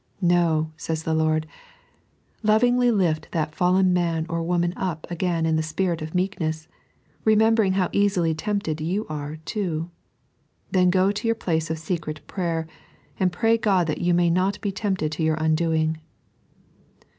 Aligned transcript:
No, 0.23 0.71
says 0.77 1.03
the 1.03 1.13
Lord; 1.13 1.45
lovingly 2.41 2.89
lift 2.89 3.31
that 3.33 3.53
fallen 3.53 3.93
man 3.93 4.25
or 4.27 4.41
woman 4.41 4.73
up 4.75 5.05
again 5.11 5.45
in 5.45 5.57
the 5.57 5.61
spirit 5.61 6.01
of 6.01 6.15
meekness, 6.15 6.67
remem 7.23 7.53
bering 7.53 7.73
how 7.73 7.87
easily 7.91 8.33
tempted 8.33 8.81
you 8.81 9.05
are, 9.09 9.35
too. 9.45 9.91
Then 10.71 10.89
go 10.89 11.11
to 11.11 11.27
your 11.27 11.35
place 11.35 11.69
of 11.69 11.77
secret 11.77 12.25
prayer, 12.25 12.65
and 13.19 13.31
pray 13.31 13.59
God 13.59 13.85
that 13.85 14.01
you 14.01 14.15
may 14.15 14.31
not 14.31 14.59
be 14.59 14.71
tempted 14.71 15.11
to 15.11 15.23
your 15.23 15.35
undoing. 15.35 15.99